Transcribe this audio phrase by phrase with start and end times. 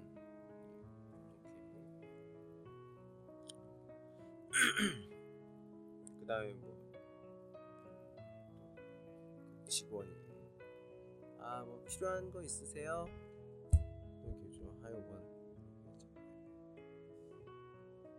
[4.48, 5.10] 오케이.
[6.20, 6.72] 그다음에 뭐
[9.69, 10.11] 직원이
[11.41, 13.07] 아 뭐 필요한 거 있으세요?
[14.25, 15.23] 이렇게 좀 하여간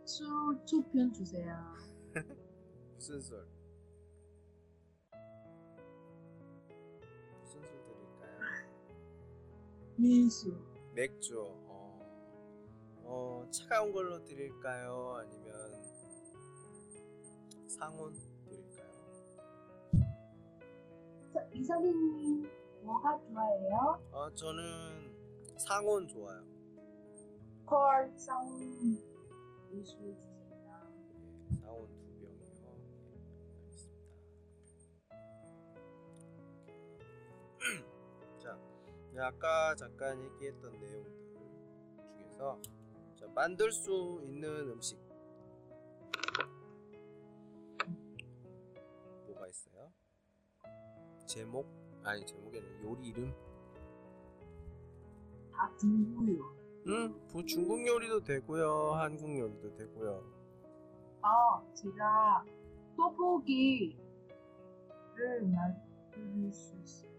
[0.05, 0.25] 술
[0.65, 1.55] 투편 주세요.
[2.95, 3.47] 무슨 술?
[10.03, 10.53] 민수.
[10.93, 11.39] 맥주.
[11.39, 11.97] 어,
[13.05, 15.15] 어 차가운 걸로 드릴까요?
[15.15, 15.53] 아니면
[17.69, 18.91] 상온 드릴까요?
[21.33, 22.49] 자, 이사님
[22.81, 24.01] 뭐가 좋아해요?
[24.11, 25.15] 어, 저는
[25.57, 26.43] 상온 좋아요.
[27.65, 28.45] 콜, 쌍,
[29.71, 30.17] 민수 주세요.
[31.49, 31.87] 예, 상온
[39.19, 41.11] 아까 잠깐 얘기했던 내용들
[42.17, 42.59] 중에서
[43.15, 44.97] 자, 만들 수 있는 음식
[49.27, 49.91] 뭐가 있어요?
[51.27, 51.67] 제목
[52.03, 53.33] 아니 제목이 아니라 요리 이름?
[55.51, 56.63] 다 중고요.
[56.87, 60.21] 음, 뭐 중국 요리도 되고요, 한국 요리도 되고요.
[61.21, 62.43] 아, 제가
[62.97, 63.95] 떡볶이를
[65.43, 67.12] 만들 수 있어요.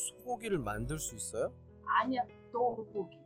[0.00, 1.52] 뭐 소고기를 만들 수 있어요?
[1.84, 3.18] 아니야, 떡볶이.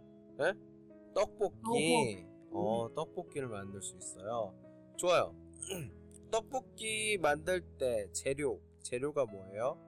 [1.14, 2.26] 떡볶이.
[2.50, 4.52] 어, 떡볶이를 만들 수 있어요.
[4.96, 5.34] 좋아요.
[6.30, 9.78] 떡볶이 만들 때 재료, 재료가 뭐예요?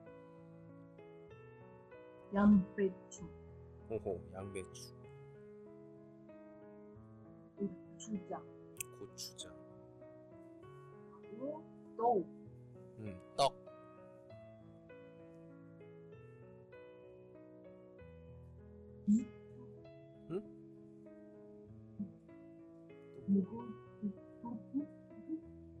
[2.33, 3.23] 양배추,
[3.89, 4.93] 오호, 양배추,
[7.55, 8.43] 고추장,
[8.99, 9.53] 고추장,
[11.21, 11.63] 그리고
[11.97, 12.17] 떡,
[12.99, 13.53] 음, 떡,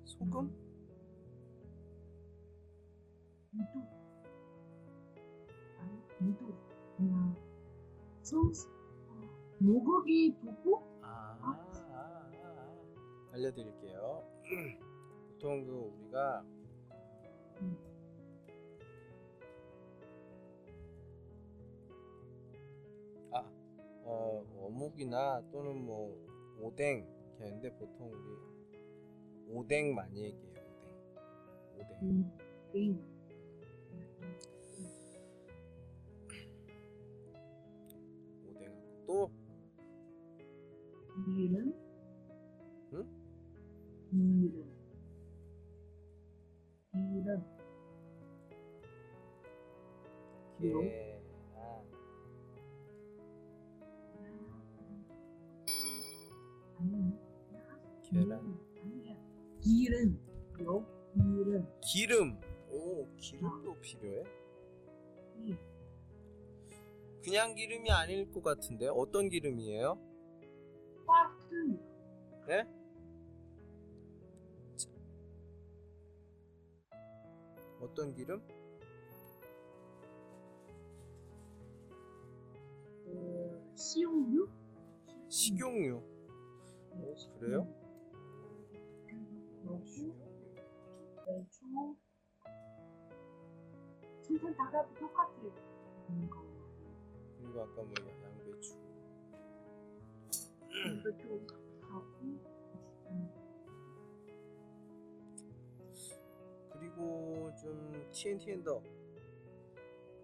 [0.05, 0.49] 소금,
[8.23, 8.69] 소스,
[9.59, 10.33] 모고기?
[11.01, 11.59] 아, 아,
[11.91, 13.31] 아, 아.
[13.33, 14.23] 알려드릴게요.
[15.33, 16.45] 보통 그 우리가
[17.61, 17.96] 음.
[24.09, 26.15] 어, 어묵이나 또는 뭐
[26.61, 30.55] 오뎅 이렇게 하는데 보통 우리 오뎅 많이 얘기해요.
[31.75, 32.03] 오뎅, 오뎅.
[32.03, 32.37] 음,
[32.71, 33.03] 빙,
[38.47, 39.31] 오뎅하고 또
[41.37, 41.73] 이름,
[42.93, 43.05] 응?
[44.13, 44.73] 이름,
[46.93, 47.43] 이름,
[50.57, 51.06] 그리
[61.87, 62.37] 기름.
[62.69, 64.23] 오, 기름도 필요해?
[65.37, 65.55] 이,
[67.23, 69.97] 그냥 기름이 아닐 것 같은데 어떤 기름이에요?
[71.07, 71.79] 화투,
[72.45, 72.67] 네?
[77.79, 78.41] 어떤 기름?
[83.05, 84.49] 어, 식용유?
[85.29, 86.01] 식용유.
[86.91, 87.65] 오, 그래요?
[89.63, 90.36] 그
[91.27, 91.59] 배추,
[94.21, 95.51] 진짜 다가 똑같아요.
[96.23, 96.41] 이거,
[97.37, 97.93] 그리고 아까 뭐
[98.23, 98.79] 양배추.
[101.03, 101.45] 배추
[101.81, 103.29] 하고, 음,
[106.71, 108.81] 그리고 좀 TNT엔더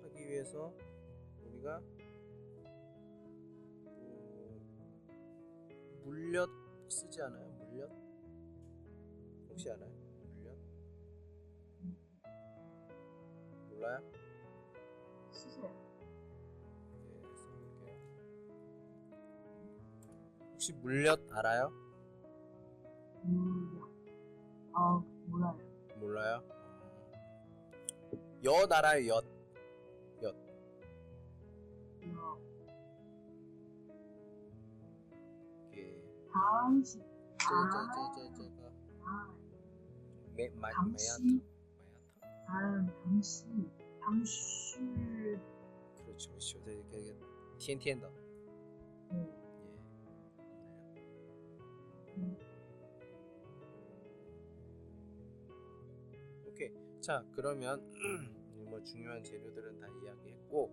[0.04, 0.74] 하기 위해서
[1.46, 1.82] 우리가
[3.84, 4.62] 뭐
[6.06, 6.50] 물엿
[6.88, 7.50] 쓰지 않아요?
[7.70, 7.92] 물엿?
[9.50, 10.03] 혹시 알아요?
[13.84, 14.00] 몰라요?
[15.32, 15.70] 쓰세요.
[17.06, 17.98] 네, 써볼게요.
[20.54, 21.70] 혹시 물엿 알아요?
[23.24, 23.88] 물려.
[24.74, 25.58] 아, 몰라요.
[26.00, 26.44] 몰라요?
[28.46, 29.08] 엿 알아요?
[29.08, 29.26] 엿.
[32.02, 32.38] 이거,
[35.72, 36.02] 이게
[36.32, 37.00] 당시,
[37.38, 38.72] 제제제제제가
[39.06, 39.36] 아,
[40.36, 41.42] 매 마, 당시,
[42.54, 42.56] 마야타?
[42.56, 43.46] 아, 당시,
[44.00, 44.80] 당시,
[46.06, 46.60] 그렇죠, 그렇죠.
[46.60, 47.16] 이게
[47.58, 48.10] TNT엔더.
[49.12, 49.44] 네, 예.
[52.18, 52.38] 음.
[56.48, 56.72] 오케이.
[57.02, 57.92] 자, 그러면
[58.70, 60.72] 뭐 중요한 재료들은 다 이야기했고,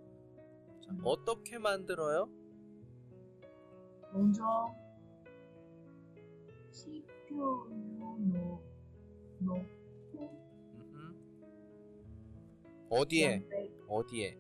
[0.85, 1.01] 자, 음.
[1.05, 2.29] 어떻게 만들어요?
[4.13, 4.43] 먼저
[6.73, 8.61] 식초를 넣,
[9.39, 9.80] 넣고
[12.91, 13.47] 어디에?
[13.89, 14.37] 어디에?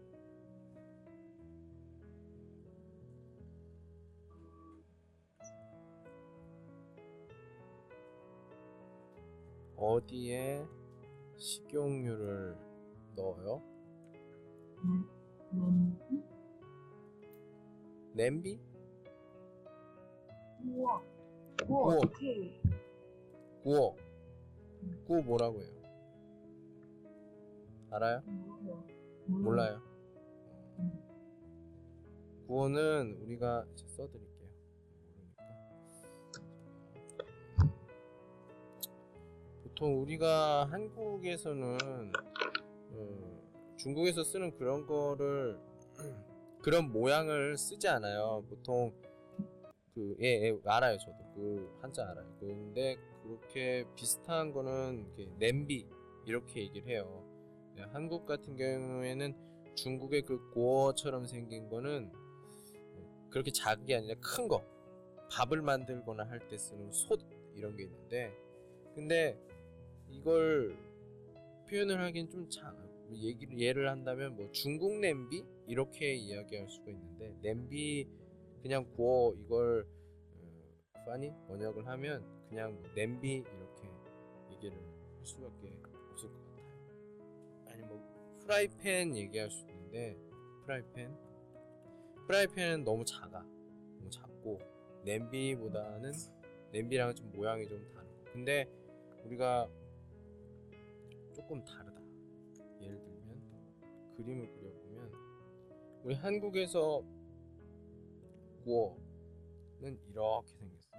[9.76, 10.66] 어디에
[11.36, 12.56] 식용유를
[13.14, 13.62] 넣어요?
[18.12, 18.60] 냄비 냄비?
[20.62, 21.02] 구워
[21.66, 22.00] 구워 구워.
[23.62, 23.96] 구워.
[25.06, 25.79] 구워 뭐라고 해요?
[27.90, 28.22] 알아요?
[29.26, 29.80] 몰라요.
[30.78, 30.92] 음.
[32.46, 34.48] 구호는 우리가 써드릴게요.
[35.16, 36.44] 모르니까.
[39.62, 42.12] 보통 우리가 한국에서는
[42.92, 43.40] 어,
[43.76, 45.58] 중국에서 쓰는 그런 거를
[46.62, 48.44] 그런 모양을 쓰지 않아요.
[48.48, 48.92] 보통
[49.94, 52.36] 그 예, 예, 알아요 저도 그 한자 알아요.
[52.38, 55.86] 근데 그렇게 비슷한 거는 이렇게 냄비
[56.26, 57.29] 이렇게 얘기를 해요.
[57.80, 59.34] 네, 한국 같은 경우에는
[59.74, 62.12] 중국의 그 고어처럼 생긴 거는
[63.30, 64.62] 그렇게 작은 게 아니라 큰 거.
[65.30, 67.20] 밥을 만들거나 할 때 쓰는 솥
[67.54, 68.32] 이런 게 있는데
[68.94, 69.40] 근데
[70.10, 70.76] 이걸
[71.68, 72.76] 표현을 하긴 좀 작.
[73.12, 78.06] 얘기를 예를 한다면 뭐 중국 냄비 이렇게 이야기할 수가 있는데 냄비
[78.62, 79.84] 그냥 구워 이걸
[80.34, 83.88] 어, 파니 번역을 하면 그냥 뭐 냄비 이렇게
[84.52, 85.68] 얘기를 할 수밖에
[87.80, 87.98] 아니 뭐
[88.40, 90.16] 프라이팬 얘기할 수 있는데
[90.64, 91.16] 프라이팬?
[92.26, 93.40] 프라이팬은 너무 작아.
[93.40, 94.60] 너무 작고
[95.04, 96.12] 냄비보다는
[96.72, 98.68] 냄비랑은 좀 모양이 좀 다르고 근데
[99.24, 99.68] 우리가
[101.34, 102.00] 조금 다르다.
[102.82, 105.12] 예를 들면 그림을 그려보면
[106.04, 107.02] 우리 한국에서
[108.64, 110.90] 구어는 이렇게 생겼어요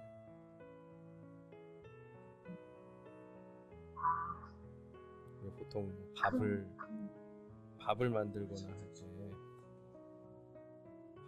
[5.50, 7.10] 보통 뭐 밥을 큰,
[7.78, 9.02] 밥을 만들거나 할 때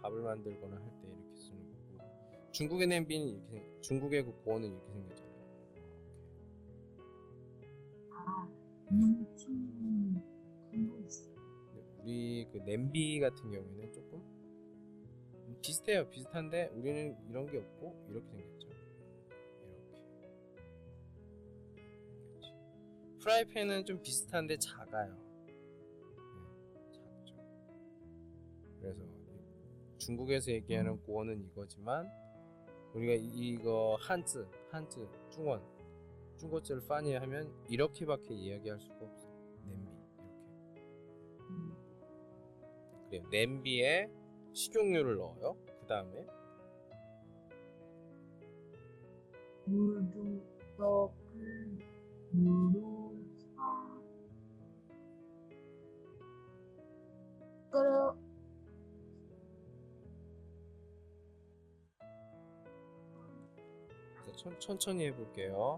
[0.01, 4.91] 밥을 만들거나 할 때 이렇게 쓰는 거고 중국의 냄비는 이렇게 생- 중국의 그 고어는 이렇게
[4.91, 5.35] 생겼잖아요.
[8.11, 8.47] 아
[10.71, 14.21] 큰거 있어 근데 우리 그 냄비 같은 경우에는 조금
[15.61, 16.09] 비슷해요.
[16.09, 18.54] 비슷한데 우리는 이런 게 없고 이렇게 생겼죠.
[23.25, 25.17] 프라이팬은 좀 비슷한데 작아요.
[25.47, 25.55] 네,
[26.93, 27.35] 작죠.
[28.79, 32.07] 그래서 이- 중국에서 얘기하는 고어는 이거지만
[32.93, 35.59] 우리가 이- 이거 한즈, 한즈, 중원,
[36.37, 39.27] 중국어를 파니 하면 이렇게밖에 이야기할 수가 없어.
[39.65, 40.21] 냄비 이렇게.
[41.49, 41.75] 음.
[43.09, 43.23] 그래요.
[43.31, 44.07] 냄비에
[44.53, 45.57] 식용유를 넣어요.
[45.81, 46.27] 그 다음에
[49.65, 50.43] 물도
[50.77, 51.79] 떡을
[52.33, 52.74] 물
[57.75, 58.15] 끓여
[64.37, 65.77] 천, 천천히 해볼게요.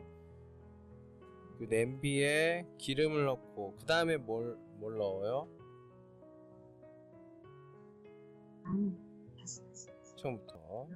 [1.58, 5.48] 그 냄비에 기름을 넣고 그 다음에 뭘, 뭘 넣어요?
[8.64, 8.96] 아니
[9.40, 10.88] 다시 다시 다시 처음부터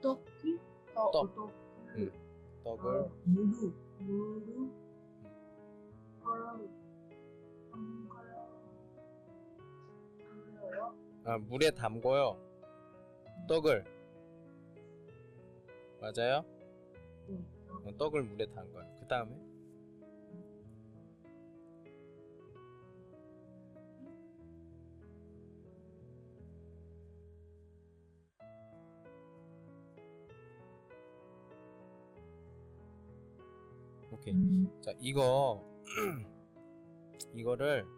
[0.00, 0.58] 떡이
[0.94, 1.34] 떡 떡.
[1.34, 1.52] 떡을
[1.98, 2.12] 응.
[2.64, 4.72] 떡을 어, 무루 무루
[6.24, 6.77] 끓
[11.28, 12.38] 아, 물에 담궈요.
[13.48, 13.84] 떡을
[16.00, 16.42] 맞아요?
[17.28, 17.86] 네 떡.
[17.86, 18.96] 어, 떡을 물에 담가요.
[18.98, 19.36] 그 다음에
[34.10, 34.32] 오케이.
[34.32, 35.62] 음, 자 이거
[37.34, 37.97] 이거를 음,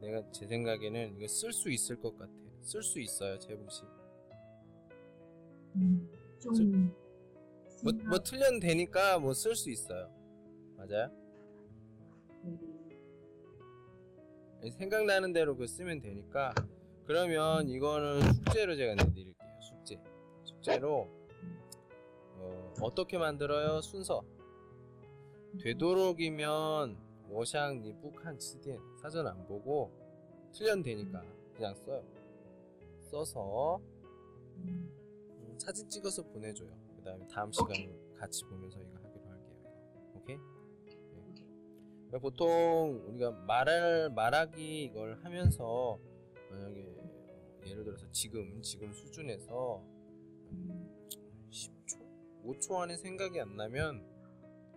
[0.00, 2.32] 내가 제 생각에는 이거 쓸 수 있을 것 같아.
[2.62, 3.82] 쓸 수 있어요, 재봉 씨.
[5.76, 6.94] 음, 좀
[7.82, 10.10] 뭐, 뭐 틀려도 되니까 뭐 쓸 수 있어요.
[10.76, 11.10] 맞아요?
[14.62, 14.70] 네.
[14.72, 16.54] 생각나는 대로 그 쓰면 되니까
[17.06, 19.34] 그러면 이거는 숙제로 제가 내드릴게요.
[19.60, 19.98] 숙제.
[20.44, 21.08] 숙제로
[22.36, 23.80] 어, 어떻게 만들어요?
[23.80, 24.22] 순서.
[25.62, 26.96] 되도록이면
[27.30, 29.90] 워샹 니북한 츠디엔 사전 안 보고
[30.52, 31.22] 틀려도 되니까
[31.54, 32.02] 그냥 써요.
[33.10, 33.80] 써서
[34.56, 34.90] 음,
[35.38, 36.70] 음, 사진 찍어서 보내줘요.
[36.96, 39.56] 그 다음에 다음 시간에 같이 보면서 이거 하기로 할게요.
[40.16, 40.36] 오케이?
[42.08, 45.98] 그러니까 보통 우리가 말을 말하기 이걸 하면서
[46.50, 49.82] 만약에 어, 예를 들어서 지금 지금 수준에서
[50.50, 51.08] 음,
[51.50, 54.09] 10초, 5초 안에 생각이 안 na면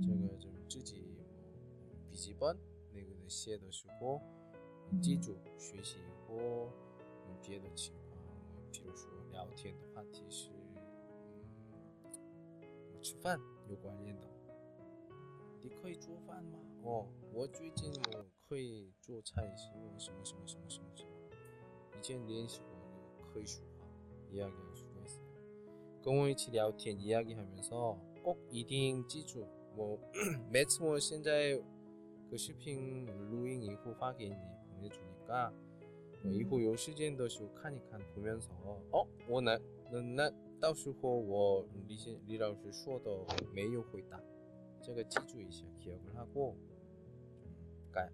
[0.00, 1.16] 这个就自己
[1.88, 2.56] 呃笔记本
[2.92, 4.20] 那个的写的时候
[5.00, 6.36] 记住学习以后
[7.26, 8.18] 有别的情况
[8.70, 10.50] 比如说聊天的话题是
[11.64, 13.38] 嗯吃饭
[13.68, 14.26] 有关联的
[15.60, 16.58] 你可以做饭吗？
[16.84, 21.10] 哦，我最近我可以做菜，什么什么什么什么什么什么。
[21.98, 22.68] 以前练习过
[23.18, 23.84] 그可以说话
[24.32, 25.26] 이야기할 수가 있어요.
[26.00, 29.44] 跟我一起聊天 이야기하면서 꼭 이딩 찌주
[29.76, 29.98] 뭐
[30.50, 31.60] 매次뭐现在
[32.30, 34.36] 그视频 루잉 이후 확인
[34.74, 35.52] 보내주니까
[36.24, 38.50] 어, 이후 요 시간的时候看一看 보면서
[38.92, 39.06] 어?
[39.28, 39.58] 我那
[39.90, 43.10] 那到时候我李先李老师说的
[43.54, 44.20] 没有回答
[44.82, 46.56] 这个记住一下 기억을 하고
[47.40, 47.50] 좀
[47.92, 48.10] 깔,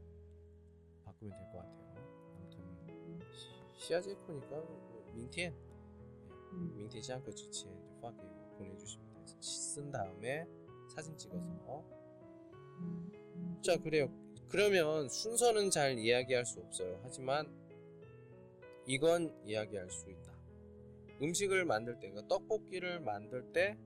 [1.04, 1.94] 바꾸면 될 것 같아요.
[2.36, 3.20] 아무튼
[3.74, 4.62] 시아제 코니까
[5.14, 5.52] 민티엔
[6.52, 6.76] 음.
[6.76, 7.70] 민티 시안거 주치에
[8.00, 8.18] 파게
[8.58, 9.40] 보내주시면 돼요.
[9.40, 10.46] 쓴 다음에
[10.99, 11.85] 사진 찍어서
[13.61, 14.11] 자 그래요.
[14.49, 16.99] 그러면 순서는 잘 이야기할 수 없어요.
[17.03, 17.47] 하지만
[18.85, 20.33] 이건 이야기할 수 있다.
[21.21, 23.77] 음식을 만들 때, 그러니까 떡볶이를 만들 때,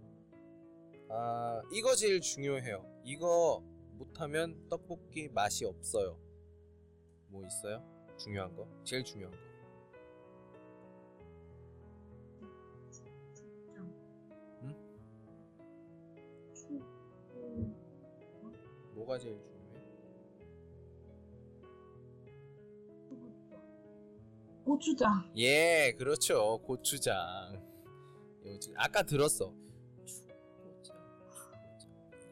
[1.10, 2.84] 아 이거 제일 중요해요.
[3.04, 6.20] 이거 못하면 떡볶이 맛이 없어요.
[7.28, 7.84] 뭐 있어요?
[8.18, 8.68] 중요한 거?
[8.84, 9.53] 제일 중요한 거.
[19.04, 19.84] 뭐가 제일 중요해?
[24.66, 25.32] 고추장.
[25.38, 26.60] 예, 그렇죠.
[26.60, 27.62] 고추장.
[28.46, 29.54] 이거 지금 아까 들었어.
[29.96, 30.28] 고추장,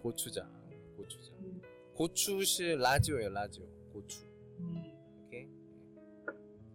[0.02, 1.38] 고추장, 고추장.
[1.40, 1.62] 음.
[1.94, 3.66] 고추시 라지오예요, 라지오.
[3.92, 4.26] 고추.
[4.60, 4.94] 음.
[5.26, 5.48] 오케이.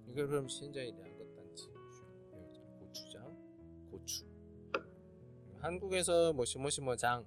[0.09, 1.69] 이거 그럼 现在 两个 单词
[2.31, 2.79] 배웠잖아.
[2.79, 3.37] 고추장,
[3.91, 4.25] 고추.
[5.61, 7.27] 한국에서 뭐 시모시모장,